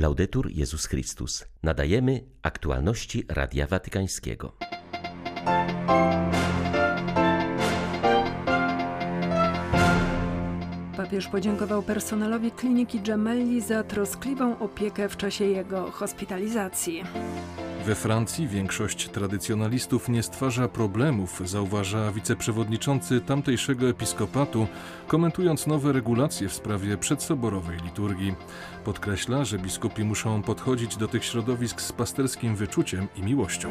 Laudetur 0.00 0.50
Jezus 0.50 0.86
Chrystus. 0.86 1.44
Nadajemy 1.62 2.24
aktualności 2.42 3.24
Radia 3.28 3.66
Watykańskiego. 3.66 4.52
Papież 10.96 11.28
podziękował 11.28 11.82
personelowi 11.82 12.50
kliniki 12.50 13.00
Gemelli 13.00 13.60
za 13.60 13.82
troskliwą 13.82 14.58
opiekę 14.58 15.08
w 15.08 15.16
czasie 15.16 15.44
jego 15.44 15.90
hospitalizacji. 15.90 17.02
We 17.90 17.94
Francji 17.96 18.48
większość 18.48 19.08
tradycjonalistów 19.08 20.08
nie 20.08 20.22
stwarza 20.22 20.68
problemów, 20.68 21.42
zauważa 21.44 22.12
wiceprzewodniczący 22.12 23.20
tamtejszego 23.20 23.88
episkopatu, 23.88 24.66
komentując 25.06 25.66
nowe 25.66 25.92
regulacje 25.92 26.48
w 26.48 26.54
sprawie 26.54 26.96
przedsoborowej 26.96 27.78
liturgii. 27.84 28.34
Podkreśla, 28.84 29.44
że 29.44 29.58
biskupi 29.58 30.04
muszą 30.04 30.42
podchodzić 30.42 30.96
do 30.96 31.08
tych 31.08 31.24
środowisk 31.24 31.80
z 31.80 31.92
pasterskim 31.92 32.56
wyczuciem 32.56 33.08
i 33.16 33.22
miłością. 33.22 33.68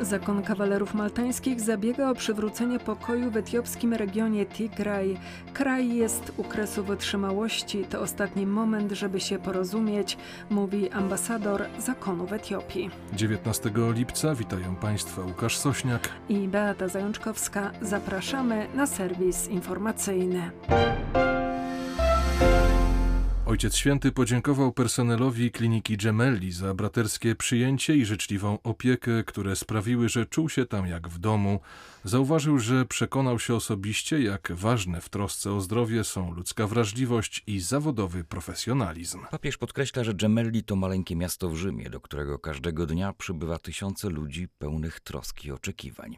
Zakon 0.00 0.42
kawalerów 0.42 0.94
maltańskich 0.94 1.60
zabiega 1.60 2.10
o 2.10 2.14
przywrócenie 2.14 2.78
pokoju 2.78 3.30
w 3.30 3.36
etiopskim 3.36 3.94
regionie 3.94 4.46
Tigraj. 4.46 5.16
Kraj 5.52 5.94
jest 5.94 6.32
u 6.36 6.44
kresu 6.44 6.84
wytrzymałości, 6.84 7.84
to 7.84 8.00
ostatni 8.00 8.46
moment, 8.46 8.92
żeby 8.92 9.20
się 9.20 9.38
porozumieć, 9.38 10.18
mówi 10.50 10.90
ambasador 10.90 11.64
zakonu 11.78 12.26
w 12.26 12.32
Etiopii. 12.32 12.90
19 13.12 13.70
lipca 13.94 14.34
witają 14.34 14.76
Państwa 14.76 15.22
Łukasz 15.22 15.58
Sośniak 15.58 16.08
i 16.28 16.48
Beata 16.48 16.88
Zajączkowska. 16.88 17.70
Zapraszamy 17.82 18.66
na 18.74 18.86
serwis 18.86 19.48
informacyjny. 19.48 20.50
Ojciec 23.50 23.76
Święty 23.76 24.12
podziękował 24.12 24.72
personelowi 24.72 25.50
kliniki 25.50 25.96
Gemelli 25.96 26.52
za 26.52 26.74
braterskie 26.74 27.34
przyjęcie 27.34 27.96
i 27.96 28.04
życzliwą 28.04 28.58
opiekę, 28.62 29.24
które 29.24 29.56
sprawiły, 29.56 30.08
że 30.08 30.26
czuł 30.26 30.48
się 30.48 30.66
tam 30.66 30.86
jak 30.86 31.08
w 31.08 31.18
domu. 31.18 31.60
Zauważył, 32.04 32.58
że 32.58 32.84
przekonał 32.84 33.38
się 33.38 33.54
osobiście, 33.54 34.22
jak 34.22 34.52
ważne 34.52 35.00
w 35.00 35.08
trosce 35.08 35.52
o 35.52 35.60
zdrowie 35.60 36.04
są 36.04 36.34
ludzka 36.34 36.66
wrażliwość 36.66 37.42
i 37.46 37.60
zawodowy 37.60 38.24
profesjonalizm. 38.24 39.20
Papież 39.30 39.56
podkreśla, 39.56 40.04
że 40.04 40.14
Gemelli 40.14 40.64
to 40.64 40.76
maleńkie 40.76 41.16
miasto 41.16 41.48
w 41.48 41.56
Rzymie, 41.56 41.90
do 41.90 42.00
którego 42.00 42.38
każdego 42.38 42.86
dnia 42.86 43.12
przybywa 43.12 43.58
tysiące 43.58 44.10
ludzi 44.10 44.48
pełnych 44.58 45.00
troski 45.00 45.48
i 45.48 45.52
oczekiwań. 45.52 46.16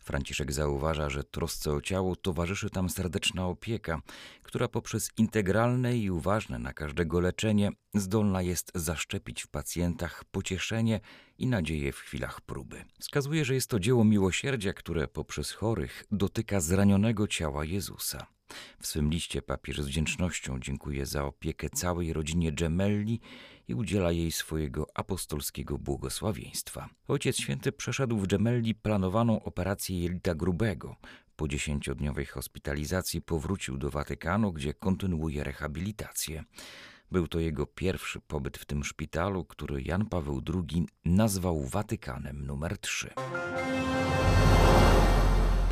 Franciszek 0.00 0.52
zauważa, 0.52 1.10
że 1.10 1.24
trosce 1.24 1.72
o 1.72 1.80
ciało 1.80 2.16
towarzyszy 2.16 2.70
tam 2.70 2.90
serdeczna 2.90 3.46
opieka, 3.46 4.00
która 4.42 4.68
poprzez 4.68 5.10
integralne 5.16 5.96
i 5.96 6.10
uważne 6.10 6.58
na 6.58 6.71
każdego 6.72 7.20
leczenie 7.20 7.70
zdolna 7.94 8.42
jest 8.42 8.72
zaszczepić 8.74 9.42
w 9.42 9.48
pacjentach 9.48 10.24
pocieszenie 10.24 11.00
i 11.38 11.46
nadzieję 11.46 11.92
w 11.92 11.98
chwilach 11.98 12.40
próby. 12.40 12.84
Wskazuje, 13.00 13.44
że 13.44 13.54
jest 13.54 13.70
to 13.70 13.80
dzieło 13.80 14.04
miłosierdzia, 14.04 14.72
które 14.72 15.08
poprzez 15.08 15.52
chorych 15.52 16.04
dotyka 16.10 16.60
zranionego 16.60 17.28
ciała 17.28 17.64
Jezusa. 17.64 18.26
W 18.80 18.86
swym 18.86 19.10
liście 19.10 19.42
papież 19.42 19.80
z 19.80 19.86
wdzięcznością 19.86 20.58
dziękuje 20.60 21.06
za 21.06 21.24
opiekę 21.24 21.70
całej 21.70 22.12
rodzinie 22.12 22.52
Gemelli 22.52 23.20
i 23.68 23.74
udziela 23.74 24.12
jej 24.12 24.32
swojego 24.32 24.86
apostolskiego 24.94 25.78
błogosławieństwa. 25.78 26.88
Ojciec 27.08 27.36
Święty 27.36 27.72
przeszedł 27.72 28.18
w 28.18 28.26
Gemelli 28.26 28.74
planowaną 28.74 29.42
operację 29.42 30.00
jelita 30.00 30.34
grubego. 30.34 30.96
Po 31.36 31.48
dziesięciodniowej 31.48 32.26
hospitalizacji 32.26 33.22
powrócił 33.22 33.78
do 33.78 33.90
Watykanu, 33.90 34.52
gdzie 34.52 34.74
kontynuuje 34.74 35.44
rehabilitację. 35.44 36.44
Był 37.10 37.28
to 37.28 37.40
jego 37.40 37.66
pierwszy 37.66 38.20
pobyt 38.20 38.58
w 38.58 38.64
tym 38.64 38.84
szpitalu, 38.84 39.44
który 39.44 39.82
Jan 39.82 40.06
Paweł 40.06 40.42
II 40.54 40.86
nazwał 41.04 41.64
Watykanem 41.64 42.46
numer 42.46 42.78
3. 42.78 43.10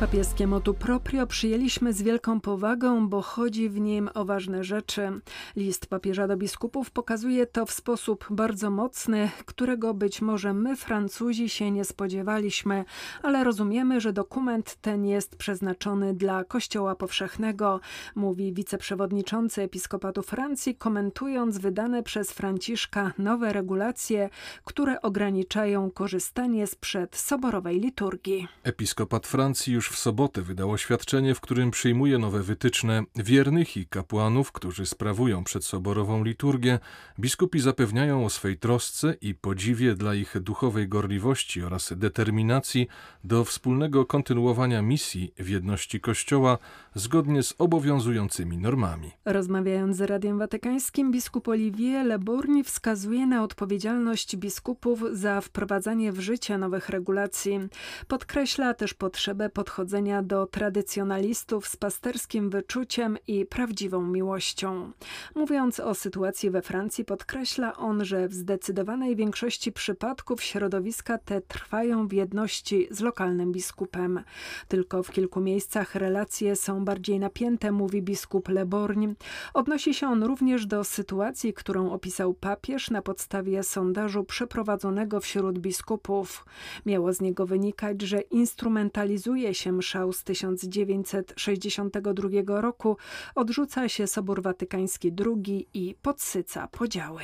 Papieskie 0.01 0.47
motu 0.47 0.73
proprio 0.73 1.27
przyjęliśmy 1.27 1.93
z 1.93 2.01
wielką 2.01 2.41
powagą, 2.41 3.07
bo 3.09 3.21
chodzi 3.21 3.69
w 3.69 3.79
nim 3.79 4.09
o 4.13 4.25
ważne 4.25 4.63
rzeczy. 4.63 5.11
List 5.55 5.87
papieża 5.87 6.27
do 6.27 6.37
biskupów 6.37 6.91
pokazuje 6.91 7.45
to 7.45 7.65
w 7.65 7.71
sposób 7.71 8.25
bardzo 8.29 8.71
mocny, 8.71 9.29
którego 9.45 9.93
być 9.93 10.21
może 10.21 10.53
my, 10.53 10.75
Francuzi, 10.75 11.49
się 11.49 11.71
nie 11.71 11.85
spodziewaliśmy, 11.85 12.85
ale 13.23 13.43
rozumiemy, 13.43 14.01
że 14.01 14.13
dokument 14.13 14.77
ten 14.81 15.05
jest 15.05 15.35
przeznaczony 15.35 16.13
dla 16.13 16.43
Kościoła 16.43 16.95
Powszechnego, 16.95 17.79
mówi 18.15 18.53
wiceprzewodniczący 18.53 19.61
Episkopatu 19.61 20.21
Francji, 20.21 20.75
komentując 20.75 21.57
wydane 21.57 22.03
przez 22.03 22.31
Franciszka 22.31 23.13
nowe 23.17 23.53
regulacje, 23.53 24.29
które 24.65 25.01
ograniczają 25.01 25.91
korzystanie 25.91 26.67
z 26.67 26.75
przedsoborowej 26.75 27.79
liturgii. 27.79 28.47
Episkopat 28.63 29.27
Francji 29.27 29.73
już 29.73 29.90
w 29.91 29.97
sobotę 29.97 30.41
wydał 30.41 30.71
oświadczenie, 30.71 31.35
w 31.35 31.41
którym 31.41 31.71
przyjmuje 31.71 32.17
nowe 32.17 32.43
wytyczne 32.43 33.03
wiernych 33.15 33.77
i 33.77 33.85
kapłanów, 33.85 34.51
którzy 34.51 34.85
sprawują 34.85 35.43
przedsoborową 35.43 36.23
liturgię. 36.23 36.79
Biskupi 37.19 37.59
zapewniają 37.59 38.25
o 38.25 38.29
swej 38.29 38.57
trosce 38.57 39.15
i 39.21 39.35
podziwie 39.35 39.95
dla 39.95 40.15
ich 40.15 40.39
duchowej 40.39 40.87
gorliwości 40.87 41.63
oraz 41.63 41.93
determinacji 41.95 42.87
do 43.23 43.45
wspólnego 43.45 44.05
kontynuowania 44.05 44.81
misji 44.81 45.33
w 45.39 45.49
jedności 45.49 45.99
Kościoła 45.99 46.57
zgodnie 46.95 47.43
z 47.43 47.53
obowiązującymi 47.57 48.57
normami. 48.57 49.11
Rozmawiając 49.25 49.97
z 49.97 50.01
Radiem 50.01 50.39
Watykańskim, 50.39 51.11
biskup 51.11 51.47
Olivier 51.47 52.05
Leburni 52.05 52.63
wskazuje 52.63 53.27
na 53.27 53.43
odpowiedzialność 53.43 54.35
biskupów 54.37 55.03
za 55.11 55.41
wprowadzanie 55.41 56.11
w 56.11 56.19
życie 56.19 56.57
nowych 56.57 56.89
regulacji. 56.89 57.59
Podkreśla 58.07 58.73
też 58.73 58.93
potrzebę 58.93 59.49
podchodzenia 59.49 59.80
do 60.23 60.45
tradycjonalistów 60.45 61.67
z 61.67 61.75
pasterskim 61.75 62.49
wyczuciem 62.49 63.17
i 63.27 63.45
prawdziwą 63.45 64.01
miłością. 64.01 64.91
Mówiąc 65.35 65.79
o 65.79 65.95
sytuacji 65.95 66.49
we 66.49 66.61
Francji, 66.61 67.05
podkreśla 67.05 67.77
on, 67.77 68.05
że 68.05 68.27
w 68.27 68.33
zdecydowanej 68.33 69.15
większości 69.15 69.71
przypadków 69.71 70.43
środowiska 70.43 71.17
te 71.17 71.41
trwają 71.41 72.07
w 72.07 72.13
jedności 72.13 72.87
z 72.91 72.99
lokalnym 72.99 73.51
biskupem. 73.51 74.23
Tylko 74.67 75.03
w 75.03 75.11
kilku 75.11 75.41
miejscach 75.41 75.95
relacje 75.95 76.55
są 76.55 76.85
bardziej 76.85 77.19
napięte, 77.19 77.71
mówi 77.71 78.01
biskup 78.01 78.49
Leborń. 78.49 79.13
Odnosi 79.53 79.93
się 79.93 80.07
on 80.07 80.23
również 80.23 80.65
do 80.65 80.83
sytuacji, 80.83 81.53
którą 81.53 81.91
opisał 81.91 82.33
papież 82.33 82.89
na 82.89 83.01
podstawie 83.01 83.63
sondażu 83.63 84.23
przeprowadzonego 84.23 85.19
wśród 85.19 85.59
biskupów. 85.59 86.45
Miało 86.85 87.13
z 87.13 87.21
niego 87.21 87.45
wynikać, 87.45 88.01
że 88.01 88.21
instrumentalizuje 88.21 89.53
się 89.53 89.70
mszał 89.71 90.13
z 90.13 90.23
1962 90.23 92.61
roku, 92.61 92.97
odrzuca 93.35 93.89
się 93.89 94.07
Sobór 94.07 94.41
Watykański 94.41 95.11
II 95.25 95.67
i 95.73 95.95
podsyca 96.01 96.67
podziały. 96.67 97.21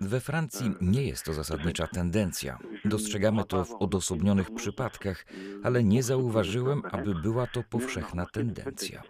We 0.00 0.20
Francji 0.20 0.70
nie 0.80 1.06
jest 1.06 1.24
to 1.24 1.32
zasadnicza 1.32 1.86
tendencja. 1.86 2.58
Dostrzegamy 2.84 3.44
to 3.44 3.64
w 3.64 3.74
odosobnionych 3.74 4.54
przypadkach, 4.54 5.26
ale 5.64 5.84
nie 5.84 6.02
zauważyłem, 6.02 6.82
aby 6.92 7.14
była 7.14 7.46
to 7.46 7.62
powszechna 7.70 8.26
tendencja. 8.26 9.02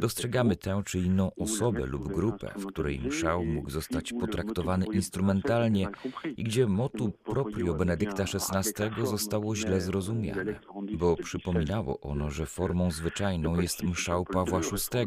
Dostrzegamy 0.00 0.56
tę 0.56 0.82
czy 0.86 0.98
inną 0.98 1.30
osobę 1.34 1.86
lub 1.86 2.12
grupę, 2.12 2.50
w 2.56 2.66
której 2.66 3.00
mszał 3.00 3.44
mógł 3.44 3.70
zostać 3.70 4.12
potraktowany 4.20 4.86
instrumentalnie 4.92 5.88
i 6.36 6.44
gdzie 6.44 6.66
motu 6.66 7.12
proprio 7.24 7.74
Benedykta 7.74 8.22
XVI 8.22 9.06
zostało 9.06 9.56
źle 9.56 9.80
zrozumiane, 9.80 10.60
bo 10.92 11.16
przypominało 11.16 12.00
ono, 12.00 12.30
że 12.30 12.46
formą 12.46 12.90
zwyczajną 12.90 13.60
jest 13.60 13.82
mszał 13.82 14.24
Pawła 14.24 14.60
VI, 14.60 15.06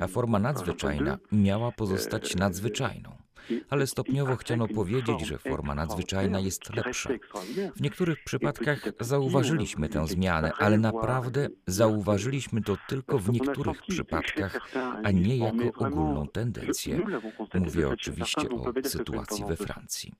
a 0.00 0.06
forma 0.06 0.38
nadzwyczajna 0.38 1.18
miała 1.32 1.72
pozostać 1.72 2.36
nadzwyczajną 2.36 3.23
ale 3.70 3.86
stopniowo 3.86 4.36
chciano 4.36 4.68
powiedzieć, 4.68 5.26
że 5.26 5.38
forma 5.38 5.74
nadzwyczajna 5.74 6.40
jest 6.40 6.76
lepsza. 6.76 7.10
W 7.76 7.80
niektórych 7.80 8.24
przypadkach 8.24 8.78
zauważyliśmy 9.00 9.88
tę 9.88 10.06
zmianę, 10.06 10.52
ale 10.58 10.78
naprawdę 10.78 11.48
zauważyliśmy 11.66 12.62
to 12.62 12.76
tylko 12.88 13.18
w 13.18 13.32
niektórych 13.32 13.82
przypadkach, 13.88 14.60
a 15.04 15.10
nie 15.10 15.36
jako 15.36 15.86
ogólną 15.86 16.28
tendencję. 16.28 17.00
Mówię 17.54 17.88
oczywiście 17.88 18.50
o 18.50 18.72
sytuacji 18.84 19.44
we 19.44 19.56
Francji. 19.56 20.12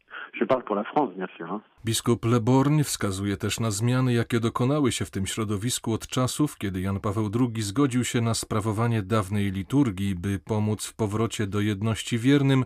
Biskup 1.84 2.24
Leborn 2.24 2.82
wskazuje 2.82 3.36
też 3.36 3.60
na 3.60 3.70
zmiany, 3.70 4.12
jakie 4.12 4.40
dokonały 4.40 4.92
się 4.92 5.04
w 5.04 5.10
tym 5.10 5.26
środowisku 5.26 5.92
od 5.92 6.06
czasów, 6.06 6.58
kiedy 6.58 6.80
Jan 6.80 7.00
Paweł 7.00 7.30
II 7.40 7.62
zgodził 7.62 8.04
się 8.04 8.20
na 8.20 8.34
sprawowanie 8.34 9.02
dawnej 9.02 9.52
liturgii, 9.52 10.14
by 10.14 10.38
pomóc 10.38 10.86
w 10.86 10.94
powrocie 10.94 11.46
do 11.46 11.60
jedności 11.60 12.18
wiernym, 12.18 12.64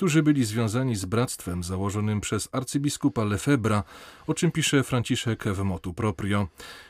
którzy 0.00 0.22
byli 0.22 0.44
związani 0.44 0.96
z 0.96 1.04
bractwem 1.04 1.62
założonym 1.62 2.20
przez 2.20 2.48
arcybiskupa 2.52 3.24
Lefebra, 3.24 3.82
o 4.26 4.34
czym 4.34 4.50
pisze 4.50 4.82
Franciszek 4.82 5.44
w 5.44 5.62
motu 5.62 5.94
proprio. 5.94 6.48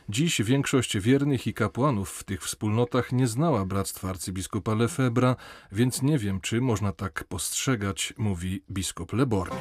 Dziś 0.08 0.42
większość 0.42 0.98
wiernych 0.98 1.46
i 1.46 1.54
kapłanów 1.54 2.10
w 2.10 2.24
tych 2.24 2.42
wspólnotach 2.42 3.12
nie 3.12 3.26
znała 3.26 3.64
bractwa 3.64 4.10
arcybiskupa 4.10 4.74
Lefebra, 4.74 5.36
więc 5.72 6.02
nie 6.02 6.18
wiem, 6.18 6.40
czy 6.40 6.60
można 6.60 6.92
tak 6.92 7.24
postrzegać, 7.24 8.14
mówi 8.18 8.62
biskup 8.70 9.12
Leborn. 9.12 9.56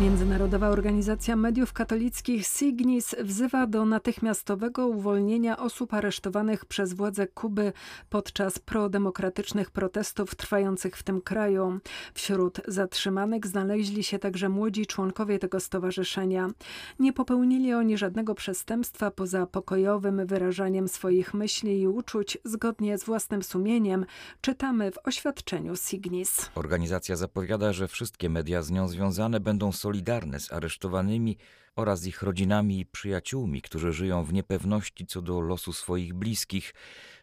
Międzynarodowa 0.00 0.68
Organizacja 0.68 1.36
Mediów 1.36 1.72
Katolickich 1.72 2.46
Signis 2.46 3.14
wzywa 3.24 3.66
do 3.66 3.84
natychmiastowego 3.84 4.86
uwolnienia 4.86 5.56
osób 5.56 5.94
aresztowanych 5.94 6.64
przez 6.64 6.92
władze 6.92 7.26
Kuby 7.26 7.72
podczas 8.10 8.58
prodemokratycznych 8.58 9.70
protestów 9.70 10.34
trwających 10.34 10.96
w 10.96 11.02
tym 11.02 11.20
kraju. 11.20 11.78
Wśród 12.14 12.60
zatrzymanych 12.68 13.46
znaleźli 13.46 14.04
się 14.04 14.18
także 14.18 14.48
młodzi 14.48 14.86
członkowie 14.86 15.38
tego 15.38 15.60
stowarzyszenia. 15.60 16.50
Nie 16.98 17.12
popełnili 17.12 17.74
oni 17.74 17.98
żadnego 17.98 18.34
przestępstwa 18.34 19.10
poza 19.10 19.46
pokojowym 19.46 20.26
wyrażaniem 20.26 20.88
swoich 20.88 21.34
myśli 21.34 21.80
i 21.80 21.88
uczuć 21.88 22.38
zgodnie 22.44 22.98
z 22.98 23.04
własnym 23.04 23.42
sumieniem, 23.42 24.06
czytamy 24.40 24.90
w 24.90 24.98
oświadczeniu 25.04 25.76
Signis. 25.76 26.50
Organizacja 26.54 27.16
zapowiada, 27.16 27.72
że 27.72 27.88
wszystkie 27.88 28.30
media 28.30 28.62
z 28.62 28.70
nią 28.70 28.88
związane 28.88 29.40
będą 29.40 29.72
solidarne 29.86 30.40
z 30.40 30.52
aresztowanymi 30.52 31.36
oraz 31.76 32.06
ich 32.06 32.22
rodzinami 32.22 32.80
i 32.80 32.86
przyjaciółmi, 32.86 33.62
którzy 33.62 33.92
żyją 33.92 34.24
w 34.24 34.32
niepewności 34.32 35.06
co 35.06 35.22
do 35.22 35.40
losu 35.40 35.72
swoich 35.72 36.14
bliskich. 36.14 36.74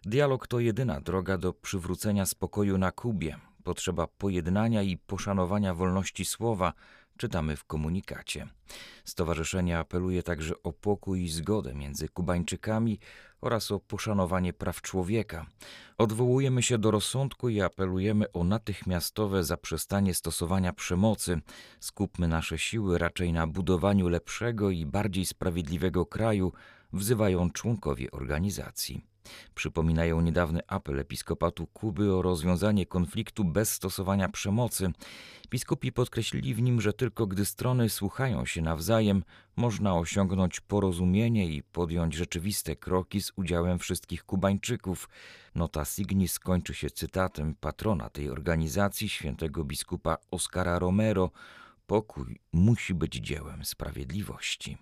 Dialog 0.06 0.48
to 0.48 0.60
jedyna 0.60 1.02
droga 1.02 1.38
do 1.38 1.54
przywrócenia 1.54 2.26
spokoju 2.26 2.78
na 2.78 2.92
Kubie. 2.92 3.36
Potrzeba 3.64 4.08
pojednania 4.08 4.82
i 4.82 4.98
poszanowania 4.98 5.74
wolności 5.74 6.26
słowa, 6.26 6.74
czytamy 7.18 7.56
w 7.56 7.64
komunikacie. 7.66 8.48
Stowarzyszenie 9.06 9.80
apeluje 9.80 10.24
także 10.24 10.54
o 10.64 10.74
pokój 10.74 11.24
i 11.24 11.30
zgodę 11.30 11.74
między 11.74 12.10
Kubańczykami 12.10 13.00
oraz 13.44 13.72
o 13.72 13.80
poszanowanie 13.80 14.54
praw 14.54 14.82
człowieka. 14.82 15.46
Odwołujemy 15.98 16.64
się 16.64 16.78
do 16.78 16.92
rozsądku 16.92 17.50
i 17.50 17.62
apelujemy 17.62 18.32
o 18.32 18.44
natychmiastowe 18.44 19.44
zaprzestanie 19.44 20.14
stosowania 20.14 20.74
przemocy. 20.74 21.42
Skupmy 21.80 22.28
nasze 22.28 22.58
siły 22.58 22.98
raczej 22.98 23.34
na 23.34 23.48
budowaniu 23.48 24.08
lepszego 24.08 24.70
i 24.70 24.86
bardziej 24.86 25.26
sprawiedliwego 25.26 26.06
kraju, 26.06 26.54
wzywają 26.94 27.52
członkowie 27.52 28.12
organizacji. 28.12 29.13
Przypominają 29.56 30.22
niedawny 30.22 30.62
apel 30.68 31.00
episkopatu 31.00 31.68
Kuby 31.68 32.14
o 32.14 32.22
rozwiązanie 32.22 32.86
konfliktu 32.86 33.44
bez 33.44 33.72
stosowania 33.72 34.30
przemocy. 34.30 34.92
Biskupi 35.50 35.92
podkreślili 35.92 36.56
w 36.56 36.62
nim, 36.62 36.82
że 36.82 36.94
tylko 36.94 37.28
gdy 37.28 37.46
strony 37.46 37.90
słuchają 37.90 38.46
się 38.46 38.62
nawzajem, 38.62 39.24
można 39.56 39.96
osiągnąć 39.96 40.60
porozumienie 40.60 41.48
i 41.48 41.64
podjąć 41.64 42.14
rzeczywiste 42.14 42.76
kroki 42.76 43.22
z 43.22 43.32
udziałem 43.36 43.80
wszystkich 43.80 44.24
Kubańczyków. 44.24 45.10
Nota 45.56 45.86
Signis 45.86 46.40
kończy 46.40 46.74
się 46.74 46.90
cytatem 46.90 47.56
patrona 47.56 48.10
tej 48.10 48.30
organizacji, 48.30 49.10
świętego 49.10 49.64
biskupa 49.64 50.18
Oskara 50.32 50.80
Romero. 50.80 51.32
Pokój 51.88 52.40
musi 52.54 52.94
być 52.94 53.14
dziełem 53.14 53.66
sprawiedliwości. 53.66 54.78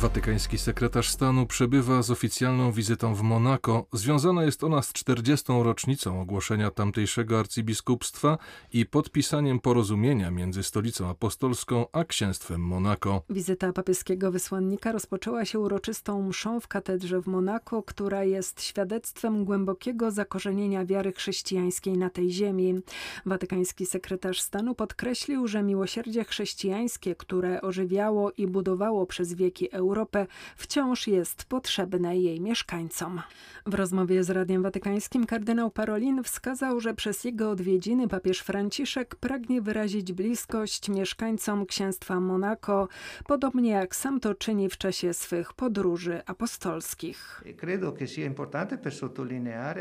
Watykański 0.00 0.58
sekretarz 0.58 1.08
stanu 1.08 1.46
przebywa 1.46 2.02
z 2.02 2.10
oficjalną 2.10 2.72
wizytą 2.72 3.14
w 3.14 3.22
Monako. 3.22 3.86
Związana 3.92 4.44
jest 4.44 4.64
ona 4.64 4.82
z 4.82 4.92
40. 4.92 5.52
rocznicą 5.62 6.20
ogłoszenia 6.20 6.70
tamtejszego 6.70 7.38
arcybiskupstwa 7.38 8.38
i 8.72 8.86
podpisaniem 8.86 9.60
porozumienia 9.60 10.30
między 10.30 10.62
stolicą 10.62 11.08
apostolską 11.08 11.86
a 11.92 12.04
księstwem 12.04 12.60
Monako. 12.60 13.22
Wizyta 13.30 13.72
papieskiego 13.72 14.32
wysłannika 14.32 14.92
rozpoczęła 14.92 15.44
się 15.44 15.58
uroczystą 15.58 16.22
mszą 16.22 16.60
w 16.60 16.68
katedrze 16.68 17.22
w 17.22 17.26
Monako, 17.26 17.82
która 17.82 18.24
jest 18.24 18.62
świadectwem 18.62 19.44
głębokiego 19.44 20.10
zakorzenienia 20.10 20.84
wiary 20.84 21.12
chrześcijańskiej 21.12 21.98
na 21.98 22.10
tej 22.10 22.30
ziemi. 22.30 22.80
Watykański 23.26 23.86
sekretarz 23.86 24.40
stanu 24.40 24.74
podkreślił, 24.74 25.48
że 25.48 25.62
miłosierdzie 25.62 26.24
chrześcijańskie, 26.24 27.14
które 27.14 27.60
ożywiało 27.60 28.30
i 28.36 28.46
budowało 28.46 29.06
przez 29.06 29.34
wieki 29.34 29.70
Europę, 29.72 29.89
Europę 29.90 30.26
wciąż 30.56 31.06
jest 31.06 31.44
potrzebne 31.44 32.18
jej 32.18 32.40
mieszkańcom. 32.40 33.22
W 33.66 33.74
rozmowie 33.74 34.24
z 34.24 34.30
Radiem 34.30 34.62
Watykańskim 34.62 35.26
kardynał 35.26 35.70
Parolin 35.70 36.22
wskazał, 36.22 36.80
że 36.80 36.94
przez 36.94 37.24
jego 37.24 37.50
odwiedziny 37.50 38.08
papież 38.08 38.40
Franciszek 38.40 39.16
pragnie 39.16 39.62
wyrazić 39.62 40.12
bliskość 40.12 40.88
mieszkańcom 40.88 41.66
księstwa 41.66 42.20
Monako, 42.20 42.88
podobnie 43.26 43.70
jak 43.70 43.96
sam 43.96 44.20
to 44.20 44.34
czyni 44.34 44.68
w 44.68 44.78
czasie 44.78 45.14
swych 45.14 45.52
podróży 45.52 46.22
apostolskich. 46.26 47.44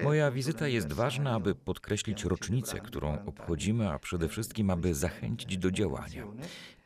Moja 0.04 0.32
wizyta 0.32 0.68
jest 0.68 0.94
ważna, 0.94 1.32
aby 1.32 1.56
podkreślić 1.56 2.24
rocznicę, 2.24 2.80
którą 2.80 3.26
obchodzimy, 3.26 3.90
a 3.90 4.00
przede 4.00 4.30
wszystkim, 4.30 4.70
aby 4.70 4.96
zachęcić 4.96 5.58
do 5.58 5.72
działania. 5.72 6.24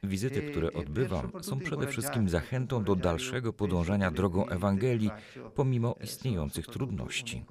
Wizyty, 0.03 0.41
które 0.41 0.73
odbywam, 0.73 1.31
są 1.41 1.59
przede 1.59 1.88
wszystkim 1.88 2.29
zachętą 2.29 2.83
do 2.83 2.95
dalszego 2.95 3.53
podążania 3.53 4.11
drogą 4.11 4.47
Ewangelii, 4.47 5.11
pomimo 5.55 5.95
istniejących 6.03 6.67
trudności. 6.67 7.45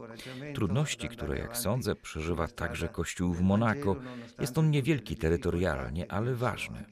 Trudności, 0.54 1.08
które, 1.08 1.38
jak 1.38 1.56
sądzę, 1.56 1.94
przeżywa 1.94 2.49
także 2.49 2.88
Kościół 2.88 3.32
w 3.32 3.40
Monako. 3.40 3.96
Jest 4.40 4.58
on 4.58 4.70
niewielki 4.70 5.16
terytorialnie, 5.16 6.12
ale 6.12 6.34
ważny. 6.34 6.84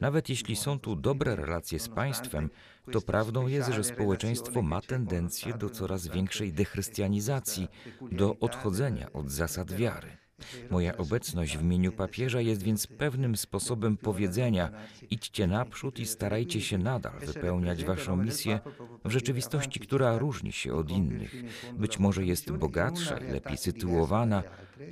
Nawet 0.00 0.28
jeśli 0.28 0.56
są 0.56 0.78
tu 0.78 0.96
dobre 0.96 1.36
relacje 1.36 1.78
z 1.78 1.88
państwem, 1.88 2.50
to 2.92 3.00
prawdą 3.00 3.46
jest, 3.46 3.72
że 3.72 3.84
społeczeństwo 3.84 4.62
ma 4.62 4.80
tendencję 4.80 5.54
do 5.54 5.70
coraz 5.70 6.06
większej 6.06 6.52
dechrystianizacji, 6.52 7.68
do 8.12 8.36
odchodzenia 8.40 9.12
od 9.12 9.30
zasad 9.30 9.72
wiary. 9.72 10.27
Moja 10.70 10.96
obecność 10.96 11.58
w 11.58 11.62
imieniu 11.62 11.92
papieża 11.92 12.40
jest 12.40 12.62
więc 12.62 12.86
pewnym 12.86 13.36
sposobem 13.36 13.96
powiedzenia: 13.96 14.70
idźcie 15.10 15.46
naprzód 15.46 15.98
i 15.98 16.06
starajcie 16.06 16.60
się 16.60 16.78
nadal 16.78 17.20
wypełniać 17.20 17.84
waszą 17.84 18.16
misję 18.16 18.60
w 19.04 19.10
rzeczywistości, 19.10 19.80
która 19.80 20.18
różni 20.18 20.52
się 20.52 20.74
od 20.74 20.90
innych. 20.90 21.34
Być 21.72 21.98
może 21.98 22.24
jest 22.24 22.52
bogatsza 22.52 23.18
i 23.18 23.32
lepiej 23.32 23.56
sytuowana, 23.56 24.42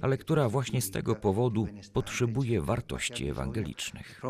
ale 0.01 0.19
która 0.19 0.49
właśnie 0.49 0.83
z 0.83 0.91
tego 0.91 1.15
powodu 1.15 1.69
potrzebuje 1.93 2.63
wartości 2.63 3.29
ewangelicznych. 3.29 4.21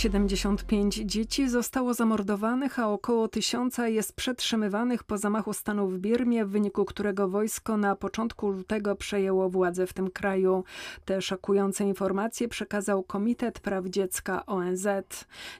75 0.00 0.94
dzieci 1.04 1.48
zostało 1.48 1.94
zamordowanych, 1.94 2.78
a 2.78 2.88
około 2.88 3.28
tysiąca 3.28 3.88
jest 3.88 4.12
przetrzymywanych 4.12 5.04
po 5.04 5.18
zamachu 5.18 5.52
stanu 5.52 5.88
w 5.88 5.98
Birmie, 5.98 6.44
w 6.44 6.50
wyniku 6.50 6.84
którego 6.84 7.28
wojsko 7.28 7.76
na 7.76 7.96
początku 7.96 8.48
lutego 8.48 8.96
przejęło 8.96 9.50
władzę 9.50 9.86
w 9.86 9.92
tym 9.92 10.10
kraju. 10.10 10.64
Te 11.04 11.22
szokujące 11.22 11.84
informacje 11.84 12.48
przekazał 12.48 13.02
Komitet 13.02 13.60
Praw 13.60 13.86
Dziecka 13.86 14.46
ONZ. 14.46 14.86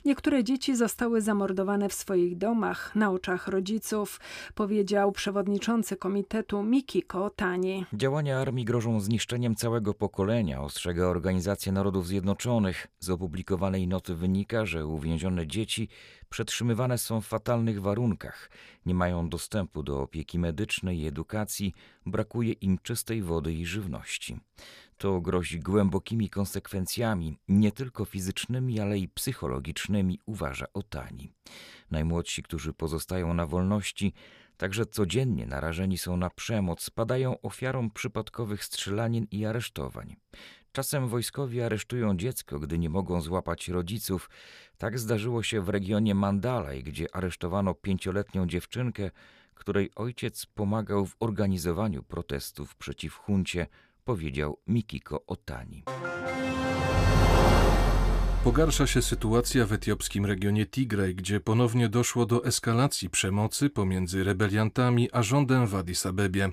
Niektóre 0.05 0.45
dzieci 0.45 0.77
zostały 0.77 1.21
zamordowane 1.21 1.89
w 1.89 1.95
swoich 1.95 2.39
domach, 2.39 2.97
na 2.97 3.11
oczach 3.11 3.49
rodziców, 3.49 4.21
powiedział 4.55 5.13
przewodniczący 5.13 5.97
komitetu 5.97 6.63
Mikiko 6.63 7.31
Tani. 7.31 7.87
Działania 7.93 8.39
armii 8.39 8.65
grożą 8.65 9.01
zniszczeniem 9.01 9.55
całego 9.55 9.95
pokolenia, 9.95 10.63
ostrzega 10.63 11.07
Organizacja 11.07 11.73
Narodów 11.73 12.07
Zjednoczonych. 12.07 12.87
Z 13.01 13.11
opublikowanej 13.11 13.89
noty 13.89 14.15
wynika, 14.15 14.30
że 14.65 14.87
uwięzione 14.87 15.47
dzieci 15.47 15.89
przetrzymywane 16.29 16.99
są 16.99 17.21
w 17.21 17.27
fatalnych 17.27 17.83
warunkach, 17.83 18.51
nie 18.87 18.95
mają 18.95 19.29
dostępu 19.29 19.83
do 19.83 20.03
opieki 20.03 20.39
medycznej 20.39 20.99
i 20.99 21.07
edukacji, 21.07 21.75
brakuje 22.07 22.53
im 22.53 22.79
czystej 22.79 23.23
wody 23.23 23.53
i 23.53 23.67
żywności. 23.67 24.41
To 24.99 25.21
grozi 25.21 25.61
głębokimi 25.61 26.31
konsekwencjami, 26.31 27.39
nie 27.49 27.73
tylko 27.73 28.05
fizycznymi, 28.05 28.81
ale 28.81 28.99
i 28.99 29.09
psychologicznymi, 29.09 30.19
uważa 30.27 30.67
Otani. 30.75 31.33
Najmłodsi, 31.91 32.43
którzy 32.43 32.73
pozostają 32.73 33.35
na 33.35 33.47
wolności, 33.47 34.13
także 34.57 34.87
codziennie 34.87 35.47
narażeni 35.47 35.99
są 35.99 36.17
na 36.17 36.31
przemoc, 36.31 36.91
padają 36.91 37.41
ofiarą 37.41 37.91
przypadkowych 37.91 38.65
strzelanin 38.65 39.27
i 39.31 39.45
aresztowań. 39.45 40.17
Czasem 40.73 41.09
wojskowi 41.09 41.63
aresztują 41.63 42.17
dziecko, 42.17 42.59
gdy 42.59 42.79
nie 42.79 42.91
mogą 42.91 43.21
złapać 43.21 43.69
rodziców. 43.69 44.31
Tak 44.79 44.99
zdarzyło 44.99 45.43
się 45.43 45.61
w 45.61 45.69
regionie 45.69 46.15
Mandalay, 46.15 46.83
gdzie 46.83 47.17
aresztowano 47.17 47.75
pięcioletnią 47.75 48.47
dziewczynkę, 48.47 49.11
której 49.55 49.91
ojciec 49.97 50.47
pomagał 50.47 51.07
w 51.07 51.17
organizowaniu 51.21 52.03
protestów 52.03 52.77
przeciw 52.77 53.15
huncie, 53.15 53.67
powiedział 54.05 54.59
Mikiko 54.67 55.27
Otani. 55.27 55.85
Pogarsza 58.45 58.87
się 58.87 59.03
sytuacja 59.03 59.67
w 59.67 59.73
etiopskim 59.73 60.27
regionie 60.27 60.67
Tigray, 60.67 61.15
gdzie 61.15 61.41
ponownie 61.41 61.89
doszło 61.89 62.27
do 62.27 62.45
eskalacji 62.45 63.11
przemocy 63.11 63.71
pomiędzy 63.71 64.25
rebeliantami 64.25 65.09
a 65.13 65.23
rządem 65.23 65.67
w 65.67 65.75
Addis 65.75 66.07
Abebie. 66.07 66.49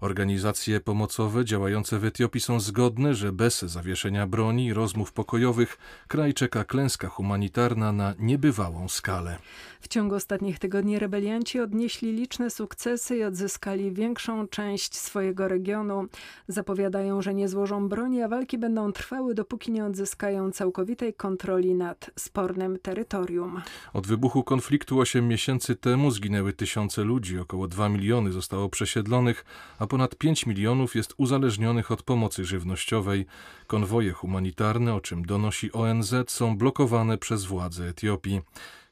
Organizacje 0.00 0.80
pomocowe 0.80 1.44
działające 1.44 1.98
w 1.98 2.04
Etiopii 2.04 2.40
są 2.40 2.60
zgodne, 2.60 3.14
że 3.14 3.32
bez 3.32 3.62
zawieszenia 3.62 4.26
broni 4.26 4.66
i 4.66 4.72
rozmów 4.74 5.12
pokojowych 5.12 5.78
kraj 6.08 6.34
czeka 6.34 6.64
klęska 6.64 7.08
humanitarna 7.08 7.92
na 7.92 8.14
niebywałą 8.18 8.88
skalę. 8.88 9.38
W 9.80 9.88
ciągu 9.88 10.14
ostatnich 10.14 10.58
tygodni 10.58 10.98
rebelianci 10.98 11.60
odnieśli 11.60 12.12
liczne 12.12 12.50
sukcesy 12.50 13.16
i 13.16 13.24
odzyskali 13.24 13.92
większą 13.92 14.48
część 14.48 14.96
swojego 14.96 15.48
regionu. 15.48 16.06
Zapowiadają, 16.48 17.22
że 17.22 17.34
nie 17.34 17.48
złożą 17.48 17.88
broni, 17.88 18.22
a 18.22 18.28
walki 18.28 18.58
będą 18.58 18.92
trwały, 18.92 19.34
dopóki 19.34 19.72
nie 19.72 19.84
odzyskają 19.84 20.50
całkowitej 20.50 21.14
kontroli 21.24 21.74
nad 21.74 22.10
spornym 22.18 22.78
terytorium. 22.78 23.62
Od 23.92 24.06
wybuchu 24.06 24.42
konfliktu 24.42 25.00
8 25.00 25.28
miesięcy 25.28 25.76
temu 25.76 26.10
zginęły 26.10 26.52
tysiące 26.52 27.04
ludzi, 27.04 27.38
około 27.38 27.68
2 27.68 27.88
miliony 27.88 28.32
zostało 28.32 28.68
przesiedlonych, 28.68 29.44
a 29.78 29.86
ponad 29.86 30.16
5 30.16 30.46
milionów 30.46 30.94
jest 30.94 31.14
uzależnionych 31.16 31.90
od 31.90 32.02
pomocy 32.02 32.44
żywnościowej. 32.44 33.26
Konwoje 33.66 34.12
humanitarne, 34.12 34.94
o 34.94 35.00
czym 35.00 35.24
donosi 35.24 35.72
ONZ, 35.72 36.14
są 36.28 36.58
blokowane 36.58 37.18
przez 37.18 37.44
władze 37.44 37.88
Etiopii. 37.88 38.40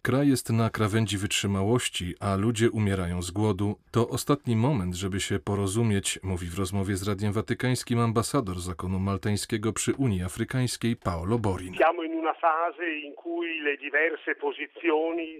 Kraj 0.05 0.29
jest 0.29 0.51
na 0.51 0.71
krawędzi 0.71 1.19
wytrzymałości, 1.19 2.15
a 2.21 2.37
ludzie 2.37 2.71
umierają 2.71 3.23
z 3.23 3.31
głodu. 3.31 3.77
To 3.91 4.09
ostatni 4.09 4.57
moment, 4.57 4.95
żeby 4.95 5.21
się 5.21 5.39
porozumieć, 5.39 6.19
mówi 6.23 6.47
w 6.47 6.59
rozmowie 6.59 6.97
z 6.97 7.09
Radiem 7.09 7.33
Watykańskim 7.33 7.99
ambasador 7.99 8.61
zakonu 8.61 8.99
maltańskiego 8.99 9.73
przy 9.73 9.95
Unii 9.95 10.23
Afrykańskiej 10.23 10.97
Paolo 10.97 11.39
Borin. 11.39 11.75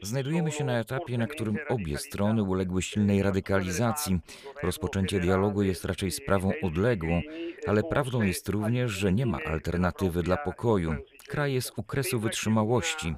Znajdujemy 0.03 0.53
się 0.53 0.65
na 0.65 0.79
etapie, 0.79 1.19
na 1.19 1.27
którym 1.27 1.57
obie 1.69 1.99
strony 1.99 2.43
uległy 2.43 2.83
silnej 2.83 3.23
radykalizacji. 3.23 4.19
Rozpoczęcie 4.63 5.21
dialogu 5.21 5.63
jest 5.63 5.85
raczej 5.85 6.11
sprawą 6.11 6.53
odległą, 6.63 7.23
ale 7.67 7.83
prawdą 7.83 8.23
jest 8.23 8.49
również, 8.49 8.91
że 8.91 9.13
nie 9.13 9.27
ma 9.27 9.39
alternatywy 9.47 10.23
dla 10.23 10.37
pokoju. 10.37 10.95
Kraj 11.29 11.53
jest 11.53 11.73
u 11.77 11.83
kresu 11.83 12.21
wytrzymałości. 12.21 13.15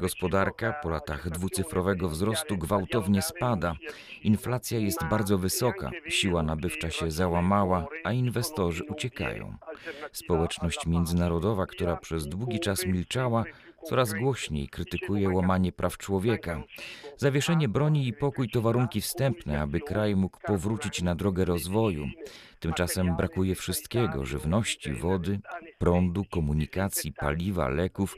Gospodarka 0.00 0.72
po 0.82 0.88
latach 0.90 1.30
dwucyfrowego 1.30 2.08
wzrostu 2.08 2.58
gwałtownie 2.58 3.22
spada. 3.22 3.74
Inflacja 4.22 4.78
jest 4.78 5.04
bardzo 5.04 5.38
wysoka, 5.38 5.90
siła 6.08 6.42
nabywcza 6.42 6.90
się 6.90 7.10
załamała, 7.10 7.86
a 8.04 8.12
inwestorzy 8.12 8.84
uciekają. 8.84 9.56
Społeczność 10.12 10.86
międzynarodowa, 10.86 11.66
która 11.66 11.96
przez 11.96 12.26
długi 12.26 12.60
czas 12.60 12.86
milczała, 12.86 13.44
coraz 13.88 14.12
głośniej 14.14 14.68
krytykuje 14.68 15.28
łamanie 15.28 15.72
praw 15.72 15.98
człowieka. 15.98 16.62
Zawieszenie 17.16 17.68
broni 17.68 18.08
i 18.08 18.12
pokój 18.12 18.48
to 18.50 18.60
warunki 18.60 19.00
wstępne, 19.00 19.60
aby 19.60 19.80
kraj 19.80 20.16
mógł 20.16 20.38
powrócić 20.46 21.02
na 21.02 21.14
drogę 21.14 21.44
rozwoju. 21.44 22.06
Tymczasem 22.60 23.16
brakuje 23.16 23.54
wszystkiego: 23.54 24.24
żywności, 24.24 24.92
wody, 24.92 25.40
prądu, 25.78 26.24
komunikacji, 26.30 27.12
paliwa, 27.12 27.68
leków 27.68 28.16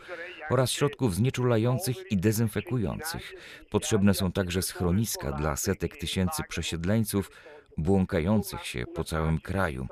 oraz 0.51 0.71
środków 0.71 1.15
znieczulających 1.15 2.13
i 2.13 2.17
dezynfekujących. 2.17 3.35
Potrzebne 3.71 4.15
są 4.15 4.33
także 4.33 4.63
schroniska 4.63 5.33
dla 5.33 5.57
setek 5.57 5.97
tysięcy 5.97 6.43
przesiedleńców 6.49 7.31
błąkających 7.79 8.67
się 8.67 8.87
po 8.87 9.05
całym 9.05 9.41
kraju. 9.41 9.87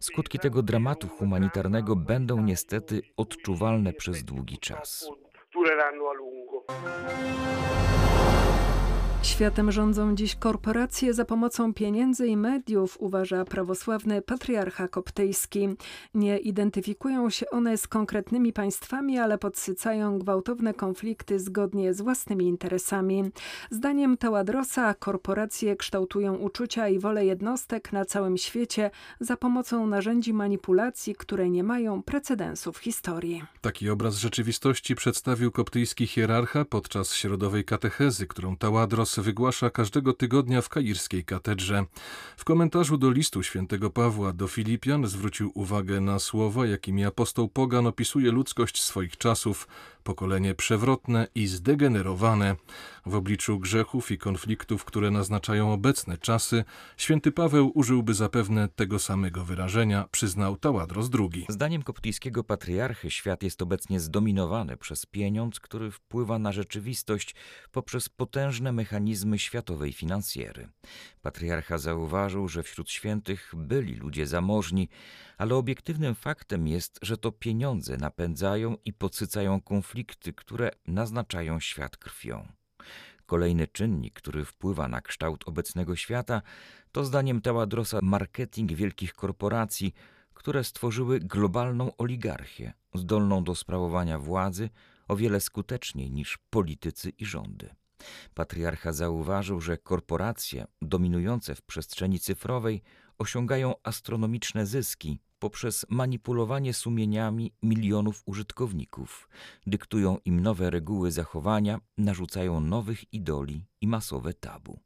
Skutki 0.00 0.38
tego 0.38 0.62
dramatu 0.62 1.08
humanitarnego 1.08 1.96
będą 1.96 2.42
niestety 2.42 3.02
odczuwalne 3.16 3.92
przez 3.92 4.24
długi 4.24 4.58
czas. 4.58 5.10
dureranno 5.60 6.08
a 6.08 6.14
lungo. 6.14 6.64
Światem 9.22 9.72
rządzą 9.72 10.14
dziś 10.14 10.34
korporacje 10.34 11.14
za 11.14 11.24
pomocą 11.24 11.74
pieniędzy 11.74 12.26
i 12.26 12.36
mediów, 12.36 12.96
uważa 13.00 13.44
prawosławny 13.44 14.22
patriarcha 14.22 14.88
koptyjski. 14.88 15.68
Nie 16.14 16.38
identyfikują 16.38 17.30
się 17.30 17.50
one 17.50 17.78
z 17.78 17.88
konkretnymi 17.88 18.52
państwami, 18.52 19.18
ale 19.18 19.38
podsycają 19.38 20.18
gwałtowne 20.18 20.74
konflikty 20.74 21.40
zgodnie 21.40 21.94
z 21.94 22.00
własnymi 22.00 22.46
interesami. 22.46 23.30
Zdaniem 23.70 24.16
Taładrosa 24.16 24.94
korporacje 24.94 25.76
kształtują 25.76 26.34
uczucia 26.34 26.88
i 26.88 26.98
wolę 26.98 27.24
jednostek 27.24 27.92
na 27.92 28.04
całym 28.04 28.38
świecie 28.38 28.90
za 29.20 29.36
pomocą 29.36 29.86
narzędzi 29.86 30.32
manipulacji, 30.32 31.14
które 31.14 31.50
nie 31.50 31.64
mają 31.64 32.02
precedensu 32.02 32.72
w 32.72 32.78
historii. 32.78 33.44
Taki 33.60 33.90
obraz 33.90 34.16
rzeczywistości 34.16 34.94
przedstawił 34.94 35.52
koptyjski 35.52 36.06
hierarcha 36.06 36.64
podczas 36.64 37.14
środowej 37.14 37.64
katechezy, 37.64 38.26
którą 38.26 38.56
Taładros 38.56 39.09
wygłasza 39.18 39.70
każdego 39.70 40.12
tygodnia 40.12 40.62
w 40.62 40.68
kairskiej 40.68 41.24
katedrze. 41.24 41.84
W 42.36 42.44
komentarzu 42.44 42.98
do 42.98 43.10
listu 43.10 43.42
świętego 43.42 43.90
Pawła 43.90 44.32
do 44.32 44.48
Filipian 44.48 45.06
zwrócił 45.06 45.50
uwagę 45.54 46.00
na 46.00 46.18
słowa, 46.18 46.66
jakimi 46.66 47.04
apostoł 47.04 47.48
Pogan 47.48 47.86
opisuje 47.86 48.30
ludzkość 48.30 48.82
swoich 48.82 49.16
czasów, 49.16 49.68
pokolenie 50.02 50.54
przewrotne 50.54 51.26
i 51.34 51.46
zdegenerowane. 51.46 52.56
W 53.06 53.14
obliczu 53.14 53.58
grzechów 53.58 54.10
i 54.10 54.18
konfliktów, 54.18 54.84
które 54.84 55.10
naznaczają 55.10 55.72
obecne 55.72 56.18
czasy, 56.18 56.64
święty 56.96 57.32
Paweł 57.32 57.70
użyłby 57.74 58.14
zapewne 58.14 58.68
tego 58.68 58.98
samego 58.98 59.44
wyrażenia, 59.44 60.08
przyznał 60.10 60.56
Taładros 60.56 61.10
II. 61.18 61.46
Zdaniem 61.48 61.82
koptyjskiego 61.82 62.44
patriarchy 62.44 63.10
świat 63.10 63.42
jest 63.42 63.62
obecnie 63.62 64.00
zdominowany 64.00 64.76
przez 64.76 65.06
pieniądz, 65.06 65.60
który 65.60 65.90
wpływa 65.90 66.38
na 66.38 66.52
rzeczywistość 66.52 67.34
poprzez 67.72 68.08
potężne 68.08 68.72
mechanizmy 69.00 69.38
światowej 69.38 69.92
finansjery. 69.92 70.68
Patriarcha 71.22 71.78
zauważył, 71.78 72.48
że 72.48 72.62
wśród 72.62 72.90
świętych 72.90 73.52
byli 73.56 73.94
ludzie 73.94 74.26
zamożni, 74.26 74.88
ale 75.38 75.54
obiektywnym 75.54 76.14
faktem 76.14 76.66
jest, 76.66 76.98
że 77.02 77.16
to 77.16 77.32
pieniądze 77.32 77.96
napędzają 77.96 78.76
i 78.84 78.92
podsycają 78.92 79.60
konflikty, 79.60 80.32
które 80.32 80.70
naznaczają 80.86 81.60
świat 81.60 81.96
krwią. 81.96 82.48
Kolejny 83.26 83.66
czynnik, 83.66 84.14
który 84.14 84.44
wpływa 84.44 84.88
na 84.88 85.00
kształt 85.00 85.48
obecnego 85.48 85.96
świata, 85.96 86.42
to 86.92 87.04
zdaniem 87.04 87.40
Taładrosa 87.40 87.98
marketing 88.02 88.72
wielkich 88.72 89.14
korporacji, 89.14 89.94
które 90.34 90.64
stworzyły 90.64 91.20
globalną 91.20 91.96
oligarchię, 91.96 92.72
zdolną 92.94 93.44
do 93.44 93.54
sprawowania 93.54 94.18
władzy 94.18 94.70
o 95.08 95.16
wiele 95.16 95.40
skuteczniej 95.40 96.10
niż 96.10 96.38
politycy 96.50 97.10
i 97.10 97.24
rządy. 97.24 97.79
Patriarcha 98.34 98.92
zauważył, 98.92 99.60
że 99.60 99.78
korporacje 99.78 100.66
dominujące 100.82 101.54
w 101.54 101.62
przestrzeni 101.62 102.20
cyfrowej 102.20 102.82
osiągają 103.18 103.74
astronomiczne 103.82 104.66
zyski 104.66 105.20
poprzez 105.38 105.86
manipulowanie 105.88 106.74
sumieniami 106.74 107.52
milionów 107.62 108.22
użytkowników. 108.26 109.28
Dyktują 109.66 110.18
im 110.24 110.40
nowe 110.40 110.70
reguły 110.70 111.12
zachowania, 111.12 111.78
narzucają 111.98 112.60
nowych 112.60 113.14
idoli 113.14 113.64
i 113.80 113.86
masowe 113.86 114.34
tabu. 114.34 114.80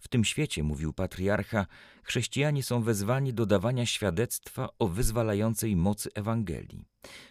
W 0.00 0.08
tym 0.08 0.24
świecie, 0.24 0.62
mówił 0.62 0.92
patriarcha, 0.92 1.66
chrześcijanie 2.02 2.62
są 2.62 2.82
wezwani 2.82 3.34
do 3.34 3.46
dawania 3.46 3.86
świadectwa 3.86 4.68
o 4.78 4.88
wyzwalającej 4.88 5.76
mocy 5.76 6.10
Ewangelii. 6.14 6.84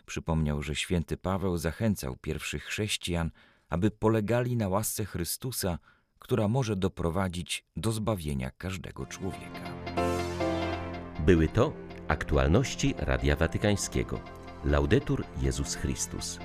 Przypomniał, 0.05 0.63
że 0.63 0.75
święty 0.75 1.17
Paweł 1.17 1.57
zachęcał 1.57 2.15
pierwszych 2.15 2.63
chrześcijan, 2.63 3.31
aby 3.73 3.91
polegali 3.91 4.55
na 4.55 4.69
łasce 4.69 5.05
Chrystusa, 5.05 5.79
która 6.19 6.47
może 6.47 6.75
doprowadzić 6.75 7.65
do 7.75 7.91
zbawienia 7.91 8.51
każdego 8.57 9.05
człowieka. 9.05 9.73
Były 11.19 11.47
to 11.47 11.73
aktualności 12.07 12.93
Radia 12.97 13.35
Watykańskiego. 13.35 14.19
Laudetur 14.65 15.25
Jezus 15.41 15.75
Chrystus. 15.75 16.39